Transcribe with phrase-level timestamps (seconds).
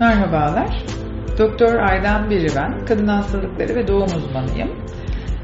[0.00, 0.84] Merhabalar.
[1.38, 2.84] Doktor Aydan Biri ben.
[2.86, 4.70] Kadın hastalıkları ve doğum uzmanıyım.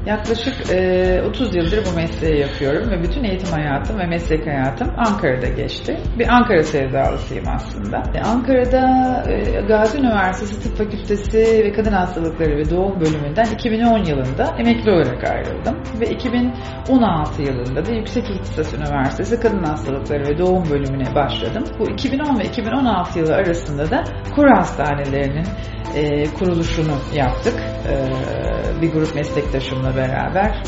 [0.05, 5.47] Yaklaşık e, 30 yıldır bu mesleği yapıyorum ve bütün eğitim hayatım ve meslek hayatım Ankara'da
[5.47, 5.97] geçti.
[6.19, 8.03] Bir Ankara sevdalısıyım aslında.
[8.15, 14.55] E, Ankara'da e, Gazi Üniversitesi Tıp Fakültesi ve Kadın Hastalıkları ve Doğum bölümünden 2010 yılında
[14.57, 15.77] emekli olarak ayrıldım.
[15.99, 21.63] Ve 2016 yılında da Yüksek İhtisas Üniversitesi Kadın Hastalıkları ve Doğum bölümüne başladım.
[21.79, 24.03] Bu 2010 ve 2016 yılı arasında da
[24.35, 25.45] kur hastanelerinin
[25.95, 27.53] e, kuruluşunu yaptık.
[27.89, 27.93] E,
[28.81, 30.63] bir grup meslektaşımla beraber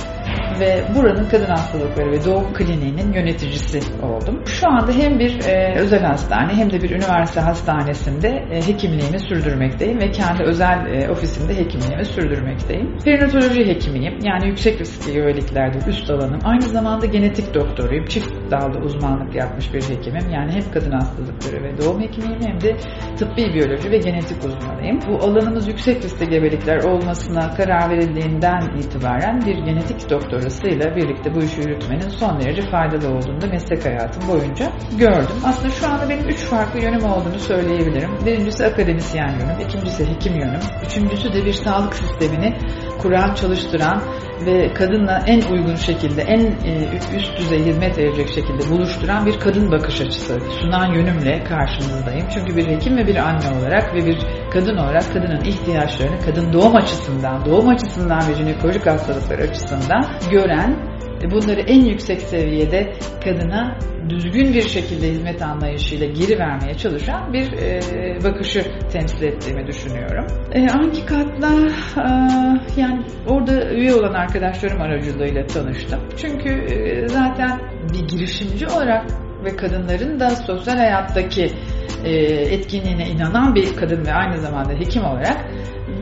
[0.59, 4.41] ve buranın kadın hastalıkları ve doğum kliniğinin yöneticisi oldum.
[4.45, 9.99] Şu anda hem bir e, özel hastane hem de bir üniversite hastanesinde e, hekimliğimi sürdürmekteyim
[9.99, 12.97] ve kendi özel e, ofisimde hekimliğimi sürdürmekteyim.
[13.05, 14.17] Perinatoloji hekimiyim.
[14.23, 16.39] Yani yüksek riskli geveliklerde üst alanım.
[16.43, 18.05] Aynı zamanda genetik doktoruyum.
[18.05, 20.29] Çift dalda uzmanlık yapmış bir hekimim.
[20.29, 22.75] Yani hem kadın hastalıkları ve doğum hekimiyim hem de
[23.17, 24.99] tıbbi biyoloji ve genetik uzmanıyım.
[25.07, 30.09] Bu alanımız yüksek riskli gebelikler olmasına karar verildiğinden itibaren bir genetik
[30.43, 35.35] doktorasıyla birlikte bu işi yürütmenin son derece faydalı olduğunu da meslek hayatım boyunca gördüm.
[35.45, 38.09] Aslında şu anda benim üç farklı yönüm olduğunu söyleyebilirim.
[38.25, 42.57] Birincisi akademisyen yönüm, ikincisi hekim yönüm, üçüncüsü de bir sağlık sistemini
[43.01, 44.01] kuran, çalıştıran
[44.45, 49.71] ve kadınla en uygun şekilde, en e, üst düzey hizmet verecek şekilde buluşturan bir kadın
[49.71, 52.27] bakış açısı sunan yönümle karşınızdayım.
[52.33, 54.17] Çünkü bir hekim ve bir anne olarak ve bir
[54.51, 60.92] kadın olarak kadının ihtiyaçlarını kadın doğum açısından, doğum açısından ve jinekolojik hastalıklar açısından gören
[61.31, 62.93] bunları en yüksek seviyede
[63.23, 63.77] kadına
[64.09, 67.79] düzgün bir şekilde hizmet anlayışıyla geri vermeye çalışan bir e,
[68.23, 70.25] bakışı temsil ettiğimi düşünüyorum.
[70.51, 71.53] E, Ankikat'la
[71.97, 75.99] e, yani orada üye olan arkadaşlarım aracılığıyla tanıştım.
[76.17, 77.59] Çünkü e, zaten
[77.93, 79.05] bir girişimci olarak
[79.45, 81.47] ve kadınların da sosyal hayattaki
[82.51, 85.37] etkinliğine inanan bir kadın ve aynı zamanda hekim olarak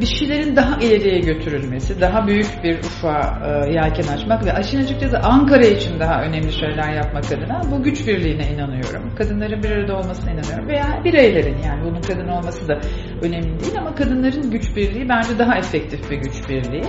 [0.01, 5.19] bir şeylerin daha ileriye götürülmesi, daha büyük bir ufa e, yelken açmak ve aşın açıkçası
[5.19, 9.15] Ankara için daha önemli şeyler yapmak adına bu güç birliğine inanıyorum.
[9.15, 12.79] Kadınların bir arada olmasına inanıyorum veya bireylerin yani bunun kadın olması da
[13.21, 16.83] önemli değil ama kadınların güç birliği bence daha efektif bir güç birliği.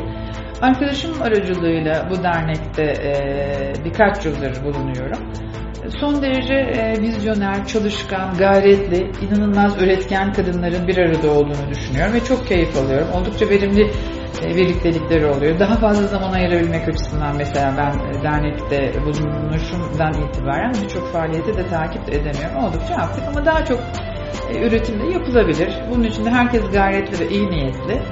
[0.61, 3.15] Arkadaşım aracılığıyla bu dernekte e,
[3.85, 5.19] birkaç yıldır bulunuyorum
[5.91, 12.47] son derece e, vizyoner, çalışkan, gayretli, inanılmaz üretken kadınların bir arada olduğunu düşünüyorum ve çok
[12.47, 13.09] keyif alıyorum.
[13.15, 13.91] Oldukça verimli
[14.43, 15.59] e, birliktelikleri oluyor.
[15.59, 22.09] Daha fazla zaman ayırabilmek açısından mesela ben e, dernekte bulunuşumdan itibaren birçok faaliyeti de takip
[22.09, 22.57] edemiyorum.
[22.57, 23.81] Oldukça aktif ama daha çok
[24.51, 25.75] e, üretimde yapılabilir.
[25.91, 28.03] Bunun için de herkes gayretli ve iyi niyetli.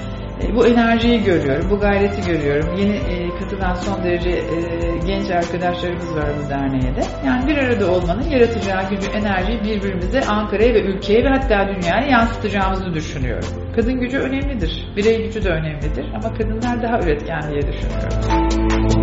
[0.42, 2.76] E, bu enerjiyi görüyorum, bu gayreti görüyorum.
[2.76, 7.02] Yeni e, katılan son derece e, genç arkadaşlarımız var bu derneğe de.
[7.26, 12.94] Yani bir arada olmanın yaratacağı gücü, enerjiyi birbirimize, Ankara'ya ve ülkeye ve hatta dünyaya yansıtacağımızı
[12.94, 13.48] düşünüyorum.
[13.76, 18.99] Kadın gücü önemlidir, birey gücü de önemlidir ama kadınlar daha üretken diye düşünüyorum.